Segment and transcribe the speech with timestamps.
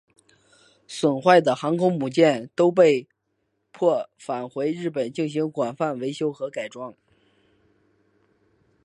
[0.87, 3.07] 损坏的航空母舰都被
[3.71, 6.95] 迫返回日本进行广泛维修和改装。